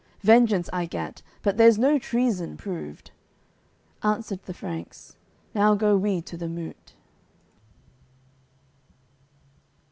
Vengeance 0.23 0.67
I 0.73 0.87
gat, 0.87 1.21
but 1.43 1.57
there's 1.57 1.77
no 1.77 1.99
treason 1.99 2.57
proved." 2.57 3.11
Answered 4.01 4.39
the 4.47 4.53
Franks: 4.55 5.15
"Now 5.53 5.75
go 5.75 5.95
we 5.95 6.21
to 6.23 6.37
the 6.37 6.49
moot. 6.49 6.93